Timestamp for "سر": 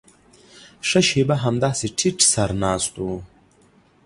2.31-2.49